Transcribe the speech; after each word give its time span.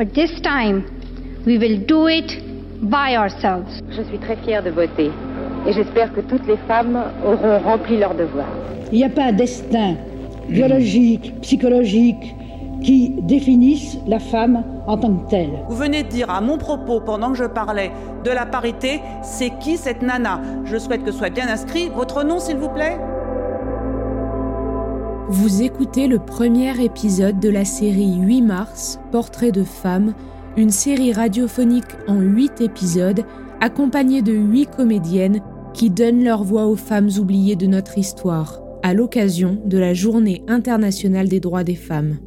But 0.00 0.14
this 0.14 0.40
time, 0.40 0.84
we 1.44 1.58
will 1.58 1.76
do 1.76 2.08
it 2.08 2.24
by 2.80 3.18
ourselves. 3.18 3.82
Je 3.90 4.02
suis 4.04 4.16
très 4.16 4.36
fière 4.36 4.62
de 4.62 4.70
voter 4.70 5.10
et 5.66 5.74
j'espère 5.74 6.10
que 6.14 6.22
toutes 6.22 6.46
les 6.46 6.56
femmes 6.66 6.98
auront 7.22 7.58
rempli 7.58 7.98
leur 7.98 8.14
devoir. 8.14 8.46
Il 8.92 8.96
n'y 8.96 9.04
a 9.04 9.10
pas 9.10 9.24
un 9.24 9.32
destin 9.32 9.96
biologique, 10.48 11.34
psychologique 11.42 12.34
qui 12.82 13.10
définisse 13.24 13.98
la 14.06 14.20
femme 14.20 14.64
en 14.86 14.96
tant 14.96 15.12
que 15.12 15.28
telle. 15.28 15.50
Vous 15.68 15.76
venez 15.76 16.02
de 16.02 16.08
dire 16.08 16.30
à 16.30 16.40
mon 16.40 16.56
propos, 16.56 17.00
pendant 17.00 17.32
que 17.32 17.36
je 17.36 17.44
parlais 17.44 17.90
de 18.24 18.30
la 18.30 18.46
parité, 18.46 19.02
c'est 19.22 19.50
qui 19.58 19.76
cette 19.76 20.00
nana? 20.00 20.40
Je 20.64 20.78
souhaite 20.78 21.04
que 21.04 21.12
soit 21.12 21.28
bien 21.28 21.46
inscrit 21.46 21.90
votre 21.94 22.24
nom, 22.24 22.38
s'il 22.38 22.56
vous 22.56 22.70
plaît. 22.70 22.96
Vous 25.30 25.62
écoutez 25.62 26.08
le 26.08 26.18
premier 26.18 26.82
épisode 26.82 27.38
de 27.38 27.48
la 27.48 27.64
série 27.64 28.16
8 28.16 28.42
mars, 28.42 28.98
Portrait 29.12 29.52
de 29.52 29.62
femmes, 29.62 30.12
une 30.56 30.70
série 30.70 31.12
radiophonique 31.12 31.84
en 32.08 32.20
8 32.20 32.60
épisodes 32.62 33.20
accompagnée 33.60 34.22
de 34.22 34.32
8 34.32 34.70
comédiennes 34.76 35.40
qui 35.72 35.88
donnent 35.88 36.24
leur 36.24 36.42
voix 36.42 36.66
aux 36.66 36.74
femmes 36.74 37.10
oubliées 37.16 37.54
de 37.54 37.68
notre 37.68 37.96
histoire, 37.96 38.60
à 38.82 38.92
l'occasion 38.92 39.62
de 39.64 39.78
la 39.78 39.94
Journée 39.94 40.42
internationale 40.48 41.28
des 41.28 41.38
droits 41.38 41.62
des 41.62 41.76
femmes. 41.76 42.18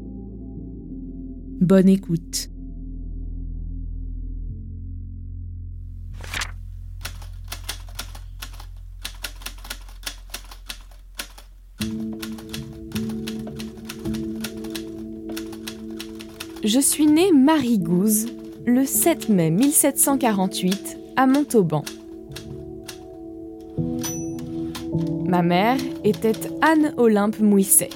Bonne 1.60 1.90
écoute. 1.90 2.53
Je 16.64 16.80
suis 16.80 17.08
née 17.08 17.34
Marie 17.34 17.78
Gouze 17.78 18.28
le 18.66 18.86
7 18.86 19.28
mai 19.28 19.52
1748 19.52 20.98
à 21.18 21.28
Montauban. 21.28 21.84
Ma 25.26 25.42
mère 25.42 25.76
était 26.06 26.50
Anne 26.62 26.94
Olympe 26.96 27.42
Mouisset. 27.42 27.90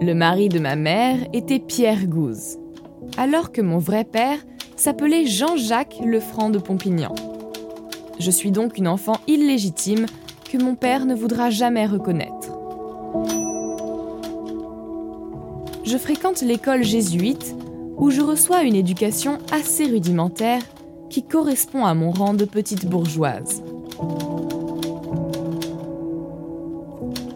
Le 0.00 0.14
mari 0.14 0.48
de 0.48 0.58
ma 0.58 0.74
mère 0.74 1.18
était 1.34 1.58
Pierre 1.58 2.06
Gouze, 2.06 2.56
alors 3.18 3.52
que 3.52 3.60
mon 3.60 3.78
vrai 3.78 4.04
père 4.04 4.38
s'appelait 4.74 5.26
Jean-Jacques 5.26 6.00
Lefranc 6.02 6.48
de 6.48 6.58
Pompignan. 6.58 7.14
Je 8.18 8.30
suis 8.30 8.52
donc 8.52 8.78
une 8.78 8.88
enfant 8.88 9.20
illégitime 9.26 10.06
que 10.50 10.56
mon 10.56 10.76
père 10.76 11.04
ne 11.04 11.14
voudra 11.14 11.50
jamais 11.50 11.84
reconnaître. 11.84 12.37
Je 15.90 15.96
fréquente 15.96 16.42
l'école 16.42 16.84
jésuite 16.84 17.56
où 17.96 18.10
je 18.10 18.20
reçois 18.20 18.62
une 18.62 18.74
éducation 18.74 19.38
assez 19.50 19.86
rudimentaire 19.86 20.60
qui 21.08 21.22
correspond 21.22 21.86
à 21.86 21.94
mon 21.94 22.10
rang 22.10 22.34
de 22.34 22.44
petite 22.44 22.84
bourgeoise. 22.84 23.62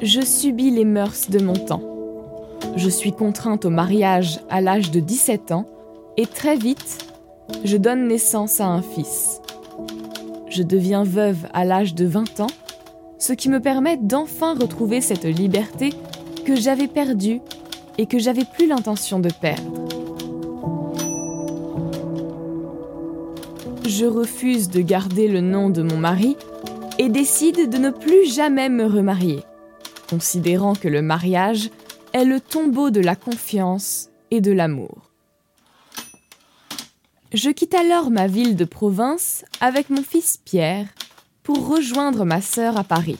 Je 0.02 0.20
subis 0.20 0.70
les 0.70 0.84
mœurs 0.84 1.30
de 1.30 1.42
mon 1.42 1.54
temps. 1.54 1.80
Je 2.76 2.90
suis 2.90 3.12
contrainte 3.12 3.64
au 3.64 3.70
mariage 3.70 4.40
à 4.50 4.60
l'âge 4.60 4.90
de 4.90 5.00
17 5.00 5.52
ans 5.52 5.64
et 6.18 6.26
très 6.26 6.56
vite, 6.56 7.06
je 7.64 7.78
donne 7.78 8.06
naissance 8.06 8.60
à 8.60 8.66
un 8.66 8.82
fils. 8.82 9.40
Je 10.50 10.62
deviens 10.62 11.04
veuve 11.04 11.46
à 11.54 11.64
l'âge 11.64 11.94
de 11.94 12.04
20 12.04 12.40
ans, 12.40 12.52
ce 13.16 13.32
qui 13.32 13.48
me 13.48 13.60
permet 13.60 13.96
d'enfin 13.96 14.52
retrouver 14.52 15.00
cette 15.00 15.24
liberté 15.24 15.94
que 16.44 16.54
j'avais 16.54 16.88
perdue 16.88 17.40
et 17.98 18.06
que 18.06 18.18
j'avais 18.18 18.44
plus 18.44 18.66
l'intention 18.66 19.20
de 19.20 19.30
perdre. 19.30 19.86
Je 23.86 24.06
refuse 24.06 24.68
de 24.68 24.80
garder 24.80 25.28
le 25.28 25.40
nom 25.40 25.68
de 25.68 25.82
mon 25.82 25.96
mari 25.96 26.36
et 26.98 27.08
décide 27.08 27.68
de 27.68 27.78
ne 27.78 27.90
plus 27.90 28.32
jamais 28.32 28.68
me 28.68 28.86
remarier, 28.86 29.40
considérant 30.08 30.74
que 30.74 30.88
le 30.88 31.02
mariage 31.02 31.70
est 32.12 32.24
le 32.24 32.40
tombeau 32.40 32.90
de 32.90 33.00
la 33.00 33.16
confiance 33.16 34.10
et 34.30 34.40
de 34.40 34.52
l'amour. 34.52 35.10
Je 37.32 37.50
quitte 37.50 37.74
alors 37.74 38.10
ma 38.10 38.26
ville 38.26 38.56
de 38.56 38.64
province 38.64 39.44
avec 39.60 39.88
mon 39.90 40.02
fils 40.02 40.38
Pierre 40.44 40.86
pour 41.42 41.66
rejoindre 41.66 42.24
ma 42.24 42.40
sœur 42.40 42.78
à 42.78 42.84
Paris. 42.84 43.18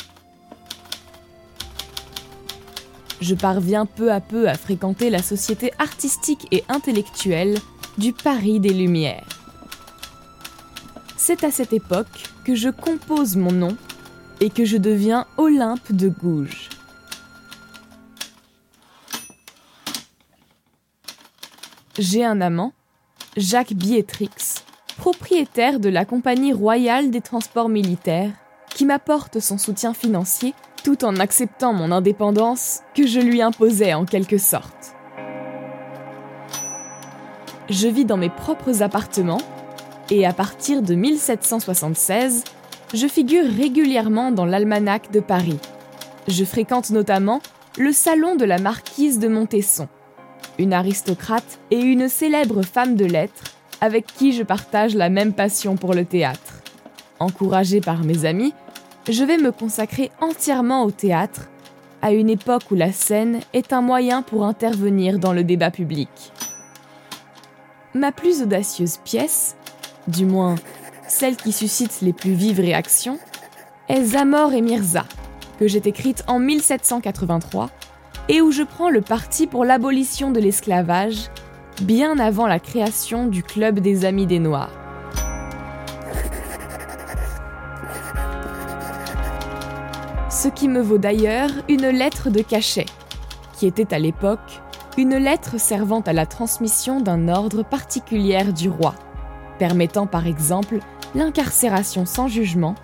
Je 3.22 3.36
parviens 3.36 3.86
peu 3.86 4.10
à 4.10 4.20
peu 4.20 4.48
à 4.48 4.54
fréquenter 4.54 5.08
la 5.08 5.22
société 5.22 5.70
artistique 5.78 6.48
et 6.50 6.64
intellectuelle 6.68 7.56
du 7.96 8.12
Paris 8.12 8.58
des 8.58 8.74
Lumières. 8.74 9.28
C'est 11.16 11.44
à 11.44 11.52
cette 11.52 11.72
époque 11.72 12.24
que 12.44 12.56
je 12.56 12.68
compose 12.68 13.36
mon 13.36 13.52
nom 13.52 13.76
et 14.40 14.50
que 14.50 14.64
je 14.64 14.76
deviens 14.76 15.28
Olympe 15.36 15.92
de 15.92 16.08
Gouges. 16.08 16.68
J'ai 21.96 22.24
un 22.24 22.40
amant, 22.40 22.72
Jacques 23.36 23.74
Bietrix, 23.74 24.64
propriétaire 24.96 25.78
de 25.78 25.88
la 25.88 26.04
Compagnie 26.04 26.52
royale 26.52 27.12
des 27.12 27.20
transports 27.20 27.68
militaires, 27.68 28.32
qui 28.74 28.84
m'apporte 28.84 29.38
son 29.38 29.58
soutien 29.58 29.94
financier 29.94 30.54
tout 30.82 31.04
en 31.04 31.16
acceptant 31.16 31.72
mon 31.72 31.92
indépendance 31.92 32.80
que 32.94 33.06
je 33.06 33.20
lui 33.20 33.42
imposais 33.42 33.94
en 33.94 34.04
quelque 34.04 34.38
sorte. 34.38 34.94
Je 37.70 37.88
vis 37.88 38.04
dans 38.04 38.16
mes 38.16 38.30
propres 38.30 38.82
appartements 38.82 39.40
et 40.10 40.26
à 40.26 40.32
partir 40.32 40.82
de 40.82 40.94
1776, 40.94 42.44
je 42.92 43.06
figure 43.06 43.46
régulièrement 43.46 44.30
dans 44.30 44.44
l'almanach 44.44 45.10
de 45.10 45.20
Paris. 45.20 45.58
Je 46.28 46.44
fréquente 46.44 46.90
notamment 46.90 47.40
le 47.78 47.92
salon 47.92 48.36
de 48.36 48.44
la 48.44 48.58
marquise 48.58 49.18
de 49.18 49.28
Montesson, 49.28 49.88
une 50.58 50.74
aristocrate 50.74 51.58
et 51.70 51.80
une 51.80 52.08
célèbre 52.08 52.62
femme 52.62 52.96
de 52.96 53.06
lettres 53.06 53.44
avec 53.80 54.06
qui 54.06 54.32
je 54.32 54.42
partage 54.42 54.94
la 54.94 55.08
même 55.08 55.32
passion 55.32 55.76
pour 55.76 55.94
le 55.94 56.04
théâtre. 56.04 56.62
Encouragée 57.18 57.80
par 57.80 58.04
mes 58.04 58.24
amis, 58.24 58.52
je 59.08 59.24
vais 59.24 59.38
me 59.38 59.50
consacrer 59.50 60.10
entièrement 60.20 60.84
au 60.84 60.90
théâtre, 60.90 61.48
à 62.02 62.12
une 62.12 62.30
époque 62.30 62.70
où 62.70 62.74
la 62.74 62.92
scène 62.92 63.40
est 63.52 63.72
un 63.72 63.80
moyen 63.80 64.22
pour 64.22 64.44
intervenir 64.44 65.18
dans 65.18 65.32
le 65.32 65.44
débat 65.44 65.70
public. 65.70 66.08
Ma 67.94 68.12
plus 68.12 68.42
audacieuse 68.42 68.98
pièce, 68.98 69.56
du 70.08 70.24
moins 70.24 70.56
celle 71.08 71.36
qui 71.36 71.52
suscite 71.52 72.00
les 72.00 72.12
plus 72.12 72.32
vives 72.32 72.60
réactions, 72.60 73.18
est 73.88 74.04
Zamor 74.04 74.52
et 74.54 74.62
Mirza, 74.62 75.04
que 75.58 75.68
j'ai 75.68 75.86
écrite 75.86 76.24
en 76.26 76.38
1783 76.38 77.70
et 78.28 78.40
où 78.40 78.50
je 78.50 78.62
prends 78.62 78.88
le 78.88 79.00
parti 79.00 79.46
pour 79.46 79.64
l'abolition 79.64 80.30
de 80.30 80.40
l'esclavage, 80.40 81.28
bien 81.82 82.18
avant 82.18 82.46
la 82.46 82.60
création 82.60 83.26
du 83.26 83.42
Club 83.42 83.80
des 83.80 84.04
Amis 84.04 84.26
des 84.26 84.38
Noirs. 84.38 84.81
Ce 90.42 90.48
qui 90.48 90.66
me 90.66 90.82
vaut 90.82 90.98
d'ailleurs 90.98 91.50
une 91.68 91.86
lettre 91.86 92.28
de 92.28 92.42
cachet, 92.42 92.86
qui 93.56 93.64
était 93.68 93.94
à 93.94 94.00
l'époque 94.00 94.60
une 94.98 95.14
lettre 95.14 95.60
servant 95.60 96.00
à 96.00 96.12
la 96.12 96.26
transmission 96.26 97.00
d'un 97.00 97.28
ordre 97.28 97.62
particulier 97.62 98.52
du 98.52 98.68
roi, 98.68 98.96
permettant 99.60 100.08
par 100.08 100.26
exemple 100.26 100.80
l'incarcération 101.14 102.06
sans 102.06 102.26
jugement, 102.26 102.74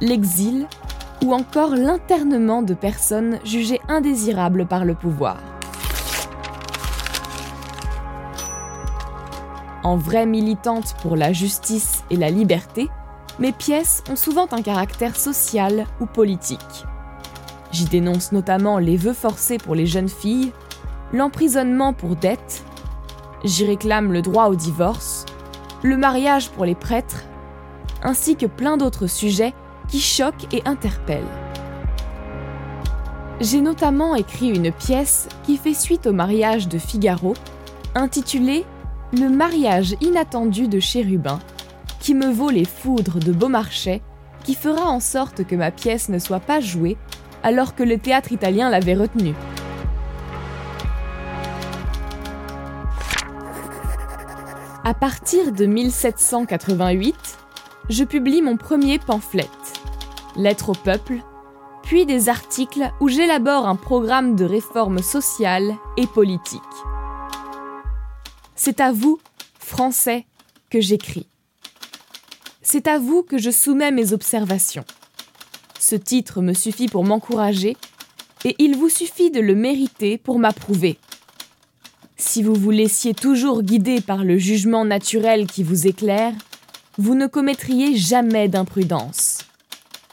l'exil 0.00 0.66
ou 1.22 1.34
encore 1.34 1.76
l'internement 1.76 2.62
de 2.62 2.72
personnes 2.72 3.40
jugées 3.44 3.82
indésirables 3.88 4.64
par 4.64 4.86
le 4.86 4.94
pouvoir. 4.94 5.36
En 9.82 9.98
vraie 9.98 10.24
militante 10.24 10.94
pour 11.02 11.16
la 11.16 11.34
justice 11.34 12.04
et 12.08 12.16
la 12.16 12.30
liberté, 12.30 12.88
mes 13.38 13.52
pièces 13.52 14.02
ont 14.10 14.16
souvent 14.16 14.46
un 14.50 14.62
caractère 14.62 15.14
social 15.14 15.84
ou 16.00 16.06
politique. 16.06 16.86
J'y 17.72 17.86
dénonce 17.86 18.32
notamment 18.32 18.78
les 18.78 18.98
vœux 18.98 19.14
forcés 19.14 19.56
pour 19.56 19.74
les 19.74 19.86
jeunes 19.86 20.10
filles, 20.10 20.52
l'emprisonnement 21.12 21.94
pour 21.94 22.16
dette, 22.16 22.64
j'y 23.44 23.64
réclame 23.64 24.12
le 24.12 24.20
droit 24.20 24.46
au 24.46 24.54
divorce, 24.54 25.24
le 25.82 25.96
mariage 25.96 26.50
pour 26.50 26.66
les 26.66 26.74
prêtres, 26.74 27.24
ainsi 28.02 28.36
que 28.36 28.46
plein 28.46 28.76
d'autres 28.76 29.06
sujets 29.06 29.54
qui 29.88 30.00
choque 30.00 30.52
et 30.52 30.62
interpelle. 30.66 31.24
J'ai 33.40 33.62
notamment 33.62 34.14
écrit 34.14 34.50
une 34.50 34.70
pièce 34.70 35.28
qui 35.42 35.56
fait 35.56 35.74
suite 35.74 36.06
au 36.06 36.12
mariage 36.12 36.68
de 36.68 36.78
Figaro, 36.78 37.34
intitulée 37.94 38.64
Le 39.18 39.28
mariage 39.28 39.96
inattendu 40.00 40.68
de 40.68 40.78
Chérubin, 40.78 41.38
qui 42.00 42.14
me 42.14 42.30
vaut 42.30 42.50
les 42.50 42.64
foudres 42.64 43.18
de 43.18 43.32
Beaumarchais, 43.32 44.02
qui 44.44 44.54
fera 44.54 44.88
en 44.88 45.00
sorte 45.00 45.44
que 45.44 45.56
ma 45.56 45.70
pièce 45.70 46.08
ne 46.08 46.18
soit 46.18 46.40
pas 46.40 46.60
jouée 46.60 46.96
alors 47.42 47.74
que 47.74 47.82
le 47.82 47.98
théâtre 47.98 48.32
italien 48.32 48.70
l'avait 48.70 48.94
retenue. 48.94 49.34
À 54.84 54.94
partir 54.94 55.52
de 55.52 55.64
1788, 55.64 57.14
je 57.88 58.04
publie 58.04 58.42
mon 58.42 58.56
premier 58.56 58.98
pamphlet, 58.98 59.48
lettres 60.36 60.70
au 60.70 60.74
peuple, 60.74 61.18
puis 61.82 62.06
des 62.06 62.28
articles 62.28 62.90
où 63.00 63.08
j'élabore 63.08 63.68
un 63.68 63.76
programme 63.76 64.34
de 64.34 64.44
réforme 64.44 64.98
sociale 64.98 65.74
et 65.96 66.06
politique. 66.06 66.60
C'est 68.56 68.80
à 68.80 68.92
vous, 68.92 69.20
Français, 69.58 70.26
que 70.70 70.80
j'écris. 70.80 71.28
C'est 72.62 72.86
à 72.86 72.98
vous 72.98 73.22
que 73.22 73.38
je 73.38 73.50
soumets 73.50 73.90
mes 73.90 74.12
observations. 74.12 74.84
Ce 75.82 75.96
titre 75.96 76.42
me 76.42 76.52
suffit 76.52 76.86
pour 76.86 77.04
m'encourager 77.04 77.76
et 78.44 78.54
il 78.60 78.76
vous 78.76 78.88
suffit 78.88 79.32
de 79.32 79.40
le 79.40 79.56
mériter 79.56 80.16
pour 80.16 80.38
m'approuver. 80.38 80.96
Si 82.16 82.44
vous 82.44 82.54
vous 82.54 82.70
laissiez 82.70 83.14
toujours 83.14 83.64
guider 83.64 84.00
par 84.00 84.22
le 84.22 84.38
jugement 84.38 84.84
naturel 84.84 85.48
qui 85.48 85.64
vous 85.64 85.88
éclaire, 85.88 86.34
vous 86.98 87.16
ne 87.16 87.26
commettriez 87.26 87.96
jamais 87.96 88.46
d'imprudence. 88.48 89.38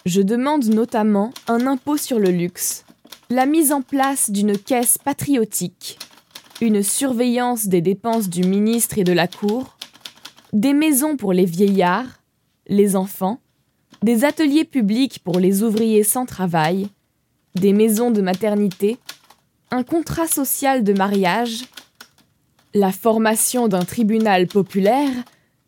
Je 0.08 0.22
demande 0.22 0.66
notamment 0.66 1.32
un 1.48 1.68
impôt 1.68 1.98
sur 1.98 2.18
le 2.18 2.32
luxe, 2.32 2.84
la 3.30 3.46
mise 3.46 3.72
en 3.72 3.84
place 3.84 4.32
d'une 4.32 4.58
caisse 4.58 4.98
patriotique, 4.98 6.00
une 6.62 6.82
surveillance 6.82 7.68
des 7.68 7.82
dépenses 7.82 8.28
du 8.28 8.44
ministre 8.44 8.98
et 8.98 9.04
de 9.04 9.14
la 9.14 9.28
Cour, 9.28 9.78
des 10.52 10.74
maisons 10.74 11.16
pour 11.16 11.32
les 11.32 11.46
vieillards, 11.46 12.22
les 12.66 12.96
enfants, 12.96 13.40
des 14.02 14.24
ateliers 14.26 14.66
publics 14.66 15.20
pour 15.24 15.40
les 15.40 15.64
ouvriers 15.64 16.04
sans 16.04 16.26
travail, 16.26 16.88
des 17.56 17.74
maisons 17.74 18.12
de 18.12 18.22
maternité, 18.22 18.98
un 19.72 19.84
contrat 19.84 20.28
social 20.28 20.84
de 20.84 20.94
mariage, 20.94 21.66
la 22.74 22.92
formation 22.92 23.68
d'un 23.68 23.86
tribunal 23.86 24.48
populaire, 24.48 25.12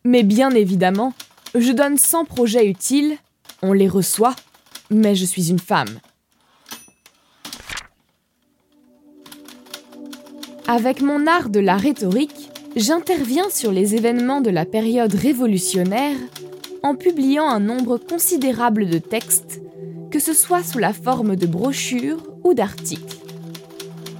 mais 0.04 0.24
bien 0.24 0.51
évidemment, 0.51 1.13
je 1.56 1.72
donne 1.72 1.98
100 1.98 2.25
projets 2.25 2.68
utiles 2.68 3.18
on 3.62 3.74
les 3.74 3.88
reçoit, 3.88 4.36
mais 4.89 5.16
je 5.16 5.25
suis 5.25 5.50
une 5.50 5.60
femme. 5.60 6.00
Avec 10.68 11.01
mon 11.01 11.28
art 11.28 11.50
de 11.50 11.60
la 11.60 11.78
rhétorique, 11.78 12.50
j'interviens 12.75 13.50
sur 13.50 13.72
les 13.72 13.95
événements 13.95 14.42
de 14.42 14.50
la 14.50 14.66
période 14.66 15.13
révolutionnaire 15.13 16.18
en 16.83 16.95
publiant 16.95 17.48
un 17.48 17.60
nombre 17.60 17.98
considérable 17.98 18.89
de 18.89 18.98
textes, 18.98 19.62
que 20.10 20.19
ce 20.19 20.33
soit 20.33 20.63
sous 20.63 20.80
la 20.80 20.94
forme 20.94 21.36
de 21.36 21.45
brochures 21.45 22.24
ou 22.44 22.54
d'articles. 22.54 23.18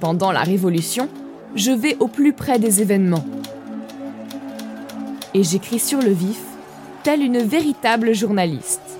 Pendant 0.00 0.32
la 0.32 0.42
Révolution, 0.42 1.08
je 1.54 1.72
vais 1.72 1.96
au 2.00 2.08
plus 2.08 2.32
près 2.32 2.58
des 2.58 2.80
événements. 2.80 3.24
Et 5.34 5.42
j'écris 5.42 5.78
sur 5.78 6.00
le 6.00 6.12
vif, 6.12 6.40
telle 7.02 7.22
une 7.22 7.38
véritable 7.38 8.14
journaliste 8.14 8.92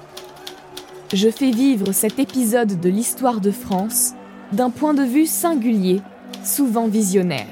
je 1.12 1.28
fais 1.28 1.50
vivre 1.50 1.92
cet 1.92 2.18
épisode 2.18 2.80
de 2.80 2.88
l'histoire 2.88 3.40
de 3.40 3.50
France 3.50 4.14
d'un 4.52 4.70
point 4.70 4.94
de 4.94 5.02
vue 5.02 5.26
singulier, 5.26 6.00
souvent 6.42 6.88
visionnaire. 6.88 7.46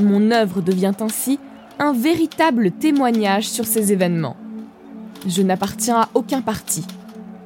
Mon 0.00 0.30
œuvre 0.30 0.60
devient 0.60 0.92
ainsi 1.00 1.40
un 1.78 1.92
véritable 1.92 2.72
témoignage 2.72 3.48
sur 3.48 3.64
ces 3.64 3.92
événements. 3.92 4.36
Je 5.26 5.42
n'appartiens 5.42 6.00
à 6.00 6.08
aucun 6.14 6.40
parti. 6.40 6.84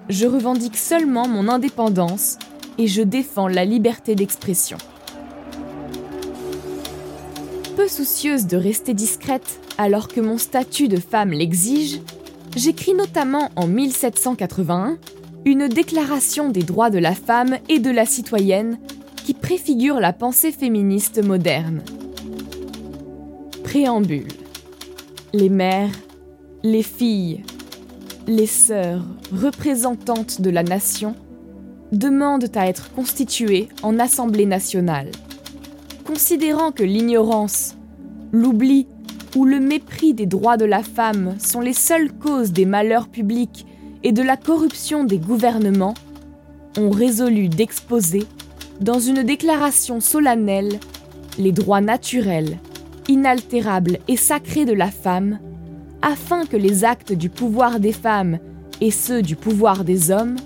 Je 0.08 0.26
revendique 0.26 0.76
seulement 0.76 1.28
mon 1.28 1.48
indépendance 1.48 2.38
et 2.78 2.86
je 2.86 3.02
défends 3.02 3.48
la 3.48 3.64
liberté 3.64 4.14
d'expression. 4.14 4.78
Peu 7.76 7.88
soucieuse 7.88 8.46
de 8.46 8.56
rester 8.56 8.94
discrète 8.94 9.60
alors 9.78 10.08
que 10.08 10.20
mon 10.20 10.38
statut 10.38 10.88
de 10.88 10.98
femme 10.98 11.30
l'exige, 11.30 12.00
j'écris 12.56 12.94
notamment 12.94 13.50
en 13.56 13.66
1781 13.66 14.98
une 15.44 15.68
déclaration 15.68 16.50
des 16.50 16.62
droits 16.62 16.90
de 16.90 16.98
la 16.98 17.14
femme 17.14 17.58
et 17.68 17.78
de 17.78 17.90
la 17.90 18.06
citoyenne 18.06 18.78
qui 19.24 19.34
préfigure 19.34 20.00
la 20.00 20.12
pensée 20.12 20.52
féministe 20.52 21.22
moderne. 21.22 21.82
Les 25.32 25.48
mères, 25.48 25.92
les 26.62 26.82
filles, 26.82 27.42
les 28.26 28.46
sœurs 28.46 29.02
représentantes 29.32 30.42
de 30.42 30.50
la 30.50 30.62
nation 30.62 31.14
demandent 31.90 32.50
à 32.54 32.68
être 32.68 32.92
constituées 32.92 33.70
en 33.82 33.98
Assemblée 33.98 34.44
nationale. 34.44 35.10
Considérant 36.04 36.70
que 36.70 36.82
l'ignorance, 36.82 37.74
l'oubli 38.30 38.88
où 39.36 39.46
le 39.46 39.58
mépris 39.58 40.12
des 40.12 40.26
droits 40.26 40.58
de 40.58 40.66
la 40.66 40.82
femme 40.82 41.36
sont 41.38 41.60
les 41.60 41.72
seules 41.72 42.12
causes 42.12 42.52
des 42.52 42.66
malheurs 42.66 43.08
publics 43.08 43.64
et 44.02 44.12
de 44.12 44.22
la 44.22 44.36
corruption 44.36 45.04
des 45.04 45.18
gouvernements, 45.18 45.94
ont 46.76 46.90
résolu 46.90 47.48
d'exposer, 47.48 48.24
dans 48.82 49.00
une 49.00 49.22
déclaration 49.22 50.00
solennelle, 50.00 50.78
les 51.38 51.52
droits 51.52 51.80
naturels, 51.80 52.58
inaltérables 53.08 53.98
et 54.08 54.16
sacrés 54.16 54.64
de 54.64 54.72
la 54.72 54.90
femme, 54.90 55.38
afin 56.02 56.46
que 56.46 56.56
les 56.56 56.84
actes 56.84 57.12
du 57.12 57.28
pouvoir 57.28 57.80
des 57.80 57.92
femmes 57.92 58.38
et 58.80 58.90
ceux 58.90 59.22
du 59.22 59.36
pouvoir 59.36 59.84
des 59.84 60.10
hommes, 60.10 60.36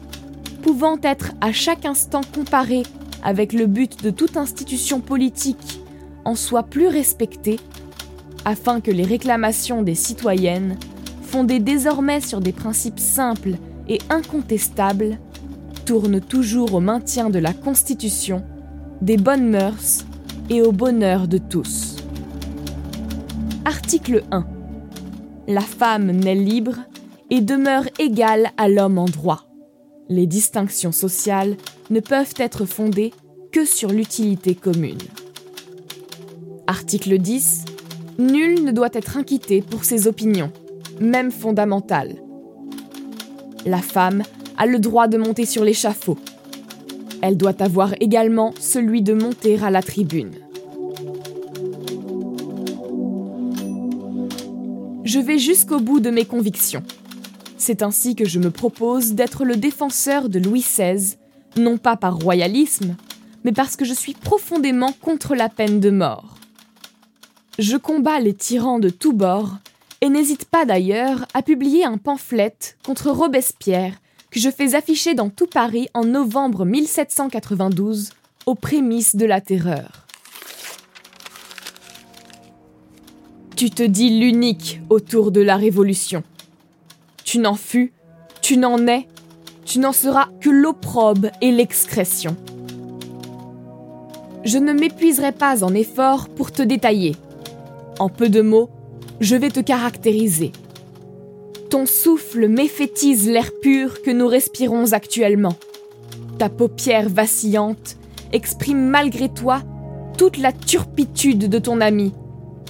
pouvant 0.63 0.99
être 1.03 1.33
à 1.41 1.53
chaque 1.53 1.87
instant 1.87 2.23
comparés 2.35 2.83
avec 3.23 3.53
le 3.53 3.67
but 3.67 4.03
de 4.03 4.11
toute 4.11 4.37
institution 4.37 5.01
politique, 5.01 5.81
en 6.25 6.35
soient 6.35 6.65
plus 6.65 6.89
respectés 6.89 7.61
afin 8.45 8.81
que 8.81 8.91
les 8.91 9.05
réclamations 9.05 9.83
des 9.83 9.95
citoyennes, 9.95 10.77
fondées 11.23 11.59
désormais 11.59 12.21
sur 12.21 12.41
des 12.41 12.53
principes 12.53 13.01
simples 13.01 13.57
et 13.89 13.99
incontestables, 14.09 15.19
tournent 15.85 16.21
toujours 16.21 16.75
au 16.75 16.81
maintien 16.81 17.31
de 17.31 17.39
la 17.39 17.53
Constitution, 17.53 18.45
des 19.03 19.17
bonnes 19.17 19.49
mœurs 19.49 20.05
et 20.51 20.63
au 20.63 20.73
bonheur 20.73 21.27
de 21.27 21.39
tous. 21.39 21.96
Article 23.67 24.23
1. 24.31 24.47
La 25.49 25.61
femme 25.61 26.13
naît 26.13 26.37
libre 26.37 26.77
et 27.31 27.41
demeure 27.41 27.83
égale 27.99 28.53
à 28.57 28.69
l'homme 28.69 28.97
en 28.97 29.07
droit. 29.07 29.43
Les 30.09 30.29
distinctions 30.29 30.93
sociales 30.93 31.57
ne 31.91 31.99
peuvent 31.99 32.35
être 32.39 32.65
fondées 32.65 33.13
que 33.51 33.65
sur 33.65 33.91
l'utilité 33.91 34.55
commune. 34.55 35.01
Article 36.69 37.19
10. 37.19 37.65
Nul 38.21 38.63
ne 38.63 38.71
doit 38.71 38.91
être 38.93 39.17
inquiété 39.17 39.63
pour 39.63 39.83
ses 39.83 40.07
opinions. 40.07 40.53
même 41.01 41.33
fondamentale. 41.33 42.15
La 43.65 43.83
femme 43.83 44.23
a 44.59 44.67
le 44.67 44.79
droit 44.79 45.09
de 45.09 45.19
monter 45.19 45.45
sur 45.45 45.65
l'échafaud. 45.65 46.19
Elle 47.21 47.37
doit 47.37 47.61
avoir 47.61 47.95
également 47.99 48.55
celui 48.61 49.03
de 49.03 49.13
monter 49.13 49.59
à 49.61 49.71
la 49.71 49.83
tribune. 49.83 50.46
Je 55.07 55.21
vais 55.21 55.39
jusqu'au 55.39 55.79
bout 55.79 56.01
de 56.01 56.11
mes 56.11 56.25
convictions. 56.25 56.83
C'est 57.57 57.85
ainsi 57.85 58.17
que 58.17 58.25
je 58.25 58.41
me 58.41 58.51
propose 58.51 59.13
d'être 59.13 59.45
le 59.45 59.55
défenseur 59.55 60.29
de 60.29 60.41
Louis 60.41 60.63
XVI, 60.63 61.15
non 61.57 61.79
pas 61.79 61.97
par 61.97 62.17
royalisme, 62.17 62.97
mais 63.45 63.53
parce 63.53 63.77
que 63.77 63.85
je 63.85 63.95
suis 63.95 64.15
profondément 64.15 64.91
contre 65.01 65.37
la 65.37 65.49
peine 65.49 65.79
de 65.79 65.91
mort. 65.91 66.35
Je 67.61 67.77
combats 67.77 68.19
les 68.19 68.35
tyrans 68.35 68.81
de 68.81 68.89
tous 68.89 69.13
bords 69.13 69.55
et 70.01 70.09
n'hésite 70.09 70.47
pas 70.47 70.65
d'ailleurs 70.65 71.25
à 71.35 71.43
publier 71.43 71.85
un 71.85 71.99
pamphlet 71.99 72.57
contre 72.85 73.11
Robespierre 73.11 73.95
que 74.33 74.41
je 74.41 74.51
fais 74.51 74.75
afficher 74.75 75.15
dans 75.15 75.31
tout 75.31 75.47
Paris 75.47 75.87
en 75.95 76.03
novembre 76.03 76.65
1792 76.65 78.11
aux 78.47 78.57
prémices 78.57 79.15
de 79.15 79.25
la 79.25 79.41
terreur. 79.41 80.06
Tu 83.57 83.71
te 83.71 83.83
dis 83.83 84.11
l'unique 84.11 84.83
autour 84.91 85.31
de 85.31 85.41
la 85.41 85.57
Révolution. 85.57 86.23
Tu 87.25 87.39
n'en 87.39 87.55
fus, 87.55 87.95
tu 88.43 88.59
n'en 88.59 88.87
es, 88.87 89.09
tu 89.65 89.79
n'en 89.79 89.95
seras 89.95 90.29
que 90.43 90.51
l'opprobre 90.51 91.29
et 91.41 91.51
l'excrétion. 91.51 92.37
Je 94.45 94.59
ne 94.59 94.75
m'épuiserai 94.75 95.33
pas 95.33 95.65
en 95.65 95.73
efforts 95.73 96.29
pour 96.29 96.53
te 96.53 96.61
détailler. 96.61 97.17
En 97.99 98.11
peu 98.11 98.29
de 98.29 98.43
mots, 98.43 98.69
je 99.21 99.37
vais 99.37 99.51
te 99.51 99.61
caractériser. 99.61 100.53
Ton 101.71 101.87
souffle 101.87 102.49
méphétise 102.49 103.27
l'air 103.27 103.53
pur 103.63 104.03
que 104.03 104.11
nous 104.11 104.29
respirons 104.29 104.93
actuellement. 104.93 105.57
Ta 106.39 106.51
paupière 106.51 107.09
vacillante 107.09 107.97
exprime 108.35 108.87
malgré 108.87 109.31
toi 109.31 109.63
toute 110.19 110.37
la 110.37 110.53
turpitude 110.53 111.49
de 111.49 111.59
ton 111.59 111.81
ami, 111.81 112.13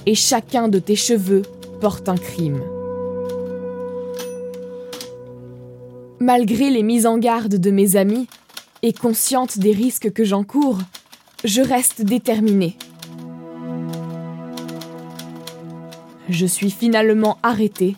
et 0.05 0.15
chacun 0.15 0.67
de 0.67 0.79
tes 0.79 0.95
cheveux 0.95 1.41
porte 1.81 2.09
un 2.09 2.17
crime. 2.17 2.61
Malgré 6.19 6.69
les 6.69 6.83
mises 6.83 7.05
en 7.05 7.17
garde 7.17 7.55
de 7.55 7.71
mes 7.71 7.95
amis, 7.95 8.27
et 8.83 8.93
consciente 8.93 9.57
des 9.59 9.71
risques 9.71 10.11
que 10.11 10.23
j'encours, 10.23 10.79
je 11.43 11.61
reste 11.61 12.03
déterminée. 12.03 12.77
Je 16.29 16.45
suis 16.45 16.71
finalement 16.71 17.37
arrêtée, 17.43 17.95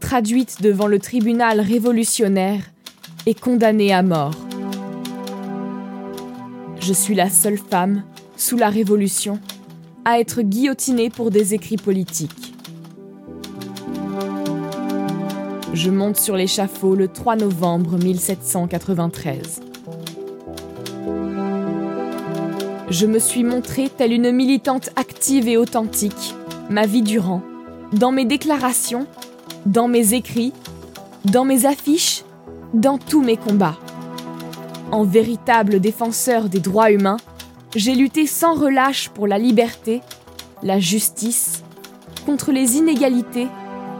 traduite 0.00 0.60
devant 0.62 0.86
le 0.86 0.98
tribunal 0.98 1.60
révolutionnaire 1.60 2.62
et 3.26 3.34
condamnée 3.34 3.92
à 3.92 4.02
mort. 4.02 4.34
Je 6.80 6.92
suis 6.92 7.14
la 7.14 7.30
seule 7.30 7.58
femme, 7.58 8.04
sous 8.36 8.56
la 8.56 8.68
Révolution, 8.68 9.40
à 10.04 10.20
être 10.20 10.42
guillotinée 10.42 11.10
pour 11.10 11.30
des 11.30 11.54
écrits 11.54 11.76
politiques. 11.76 12.54
Je 15.72 15.90
monte 15.90 16.16
sur 16.16 16.36
l'échafaud 16.36 16.94
le 16.94 17.08
3 17.08 17.36
novembre 17.36 17.98
1793. 17.98 19.60
Je 22.90 23.06
me 23.06 23.18
suis 23.18 23.42
montrée 23.42 23.88
telle 23.88 24.12
une 24.12 24.30
militante 24.30 24.90
active 24.94 25.48
et 25.48 25.56
authentique, 25.56 26.34
ma 26.70 26.86
vie 26.86 27.02
durant, 27.02 27.42
dans 27.92 28.12
mes 28.12 28.24
déclarations, 28.24 29.06
dans 29.66 29.88
mes 29.88 30.14
écrits, 30.14 30.52
dans 31.24 31.44
mes 31.44 31.66
affiches, 31.66 32.22
dans 32.72 32.98
tous 32.98 33.22
mes 33.22 33.36
combats. 33.36 33.78
En 34.92 35.02
véritable 35.02 35.80
défenseur 35.80 36.48
des 36.48 36.60
droits 36.60 36.92
humains, 36.92 37.16
j'ai 37.74 37.94
lutté 37.94 38.26
sans 38.26 38.54
relâche 38.54 39.08
pour 39.08 39.26
la 39.26 39.38
liberté, 39.38 40.00
la 40.62 40.78
justice, 40.78 41.62
contre 42.24 42.52
les 42.52 42.76
inégalités, 42.76 43.48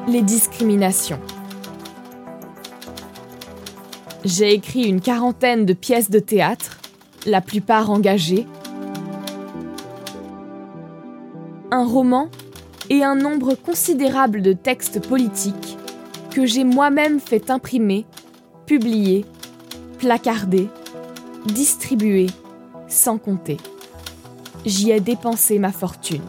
les 0.08 0.22
discriminations. 0.22 1.18
J'ai 4.24 4.54
écrit 4.54 4.84
une 4.84 5.00
quarantaine 5.00 5.66
de 5.66 5.72
pièces 5.72 6.10
de 6.10 6.18
théâtre, 6.18 6.78
la 7.26 7.40
plupart 7.40 7.90
engagées, 7.90 8.46
un 11.70 11.84
roman 11.84 12.28
et 12.90 13.02
un 13.02 13.16
nombre 13.16 13.54
considérable 13.54 14.40
de 14.40 14.52
textes 14.52 15.06
politiques 15.06 15.76
que 16.30 16.46
j'ai 16.46 16.64
moi-même 16.64 17.20
fait 17.20 17.50
imprimer, 17.50 18.06
publier, 18.66 19.24
placarder, 19.98 20.68
distribuer, 21.46 22.28
sans 22.88 23.18
compter. 23.18 23.56
J'y 24.64 24.90
ai 24.90 25.00
dépensé 25.00 25.58
ma 25.58 25.72
fortune. 25.72 26.22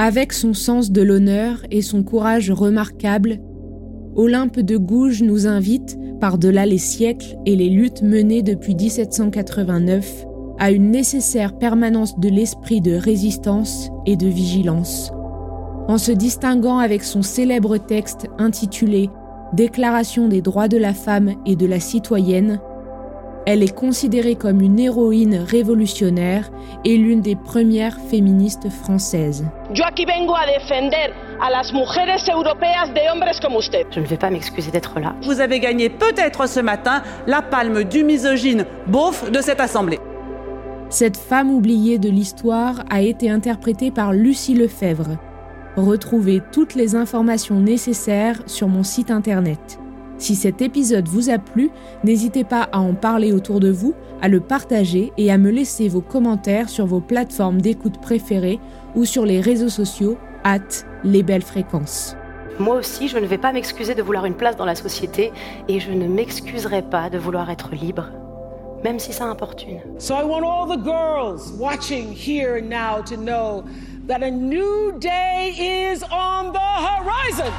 Avec 0.00 0.32
son 0.32 0.54
sens 0.54 0.92
de 0.92 1.02
l'honneur 1.02 1.66
et 1.72 1.82
son 1.82 2.04
courage 2.04 2.52
remarquable, 2.52 3.40
Olympe 4.14 4.60
de 4.60 4.76
Gouges 4.76 5.22
nous 5.22 5.48
invite, 5.48 5.98
par-delà 6.20 6.66
les 6.66 6.78
siècles 6.78 7.36
et 7.46 7.56
les 7.56 7.68
luttes 7.68 8.02
menées 8.02 8.42
depuis 8.42 8.76
1789, 8.76 10.27
à 10.58 10.70
une 10.70 10.90
nécessaire 10.90 11.56
permanence 11.56 12.18
de 12.18 12.28
l'esprit 12.28 12.80
de 12.80 12.94
résistance 12.94 13.90
et 14.06 14.16
de 14.16 14.26
vigilance. 14.26 15.12
En 15.88 15.98
se 15.98 16.12
distinguant 16.12 16.78
avec 16.78 17.02
son 17.02 17.22
célèbre 17.22 17.78
texte 17.78 18.26
intitulé 18.38 19.10
Déclaration 19.54 20.28
des 20.28 20.42
droits 20.42 20.68
de 20.68 20.76
la 20.76 20.92
femme 20.92 21.32
et 21.46 21.56
de 21.56 21.66
la 21.66 21.80
citoyenne, 21.80 22.60
elle 23.50 23.62
est 23.62 23.74
considérée 23.74 24.34
comme 24.34 24.60
une 24.60 24.78
héroïne 24.78 25.36
révolutionnaire 25.36 26.50
et 26.84 26.98
l'une 26.98 27.22
des 27.22 27.34
premières 27.34 27.96
féministes 28.10 28.68
françaises. 28.68 29.46
Je 33.90 34.00
ne 34.00 34.04
vais 34.04 34.18
pas 34.18 34.28
m'excuser 34.28 34.70
d'être 34.70 35.00
là. 35.00 35.14
Vous 35.22 35.40
avez 35.40 35.60
gagné 35.60 35.88
peut-être 35.88 36.46
ce 36.46 36.60
matin 36.60 37.02
la 37.26 37.40
palme 37.40 37.84
du 37.84 38.04
misogyne 38.04 38.66
beauf 38.86 39.30
de 39.30 39.40
cette 39.40 39.60
assemblée. 39.60 39.98
Cette 40.90 41.18
femme 41.18 41.50
oubliée 41.50 41.98
de 41.98 42.08
l'histoire 42.08 42.82
a 42.88 43.02
été 43.02 43.28
interprétée 43.28 43.90
par 43.90 44.14
Lucie 44.14 44.54
Lefebvre. 44.54 45.18
Retrouvez 45.76 46.40
toutes 46.50 46.74
les 46.74 46.96
informations 46.96 47.60
nécessaires 47.60 48.42
sur 48.46 48.68
mon 48.68 48.82
site 48.82 49.10
internet. 49.10 49.78
Si 50.16 50.34
cet 50.34 50.62
épisode 50.62 51.06
vous 51.06 51.28
a 51.28 51.38
plu, 51.38 51.70
n'hésitez 52.04 52.42
pas 52.42 52.70
à 52.72 52.80
en 52.80 52.94
parler 52.94 53.32
autour 53.32 53.60
de 53.60 53.70
vous, 53.70 53.94
à 54.22 54.28
le 54.28 54.40
partager 54.40 55.12
et 55.18 55.30
à 55.30 55.36
me 55.36 55.50
laisser 55.50 55.88
vos 55.88 56.00
commentaires 56.00 56.70
sur 56.70 56.86
vos 56.86 57.00
plateformes 57.00 57.60
d'écoute 57.60 58.00
préférées 58.00 58.58
ou 58.96 59.04
sur 59.04 59.26
les 59.26 59.42
réseaux 59.42 59.68
sociaux 59.68 60.16
at 60.42 60.58
les 61.04 61.22
belles 61.22 61.42
fréquences. 61.42 62.16
Moi 62.58 62.76
aussi, 62.76 63.08
je 63.08 63.18
ne 63.18 63.26
vais 63.26 63.38
pas 63.38 63.52
m'excuser 63.52 63.94
de 63.94 64.02
vouloir 64.02 64.24
une 64.24 64.34
place 64.34 64.56
dans 64.56 64.64
la 64.64 64.74
société 64.74 65.32
et 65.68 65.80
je 65.80 65.92
ne 65.92 66.08
m'excuserai 66.08 66.80
pas 66.80 67.10
de 67.10 67.18
vouloir 67.18 67.50
être 67.50 67.72
libre, 67.74 68.10
même 68.82 68.98
si 68.98 69.12
ça 69.12 69.24
importune. 69.24 70.00
So 70.00 70.14
I 70.14 70.22
want 70.24 70.44
all 70.44 70.66
the 70.66 70.76
girls 70.82 71.50
watching 71.52 72.12
here 72.12 72.56
and 72.56 72.68
now 72.68 73.02
to 73.02 73.16
know 73.16 73.68
that 74.06 74.22
a 74.22 74.30
new 74.30 74.96
day 74.98 75.54
is 75.90 76.02
on 76.04 76.52
the 76.52 76.58
horizon. 76.58 77.52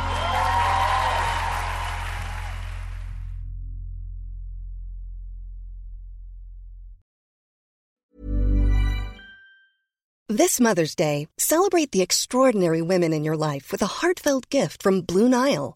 This 10.31 10.59
Mother's 10.59 10.93
Day, 10.93 11.27
celebrate 11.38 11.91
the 11.91 12.03
extraordinary 12.03 12.83
women 12.83 13.13
in 13.13 13.23
your 13.23 13.35
life 13.35 13.71
with 13.71 13.81
a 13.81 13.88
heartfelt 13.88 14.47
gift 14.49 14.83
from 14.83 15.01
Blue 15.01 15.27
Nile. 15.27 15.75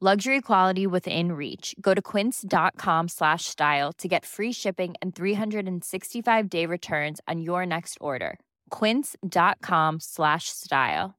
Luxury 0.00 0.40
quality 0.40 0.86
within 0.86 1.32
reach. 1.32 1.74
Go 1.80 1.92
to 1.92 2.00
quince.com 2.00 3.08
slash 3.08 3.46
style 3.46 3.92
to 3.94 4.06
get 4.06 4.24
free 4.24 4.52
shipping 4.52 4.94
and 5.02 5.12
365 5.12 6.48
day 6.48 6.66
returns 6.66 7.20
on 7.26 7.40
your 7.40 7.66
next 7.66 7.98
order. 8.00 8.38
Quince.com 8.70 9.98
slash 9.98 10.44
style. 10.50 11.16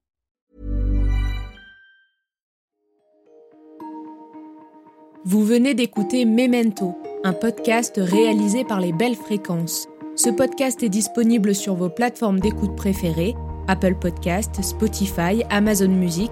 Vous 5.25 5.43
venez 5.43 5.73
d'écouter 5.73 6.23
Memento, 6.23 6.95
un 7.25 7.33
podcast 7.33 7.99
réalisé 8.01 8.63
par 8.63 8.79
les 8.79 8.93
belles 8.93 9.17
fréquences. 9.17 9.89
Ce 10.15 10.29
podcast 10.29 10.81
est 10.83 10.89
disponible 10.89 11.53
sur 11.53 11.75
vos 11.75 11.89
plateformes 11.89 12.39
d'écoute 12.39 12.77
préférées, 12.77 13.35
Apple 13.67 13.95
Podcast, 13.95 14.63
Spotify, 14.63 15.43
Amazon 15.49 15.89
Music, 15.89 16.31